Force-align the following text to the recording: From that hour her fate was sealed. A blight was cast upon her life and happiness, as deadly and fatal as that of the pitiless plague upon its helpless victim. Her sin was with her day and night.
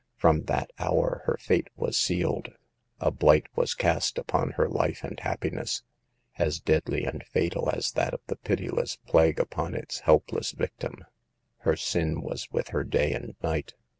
From 0.17 0.45
that 0.45 0.71
hour 0.79 1.21
her 1.27 1.37
fate 1.39 1.69
was 1.75 1.95
sealed. 1.95 2.51
A 2.99 3.11
blight 3.11 3.45
was 3.55 3.75
cast 3.75 4.17
upon 4.17 4.53
her 4.53 4.67
life 4.67 5.03
and 5.03 5.19
happiness, 5.19 5.83
as 6.39 6.59
deadly 6.59 7.05
and 7.05 7.23
fatal 7.23 7.69
as 7.69 7.91
that 7.91 8.15
of 8.15 8.21
the 8.25 8.37
pitiless 8.37 8.95
plague 8.95 9.39
upon 9.39 9.75
its 9.75 9.99
helpless 9.99 10.53
victim. 10.53 11.05
Her 11.59 11.75
sin 11.75 12.21
was 12.23 12.49
with 12.51 12.69
her 12.69 12.83
day 12.83 13.13
and 13.13 13.35
night. 13.43 13.75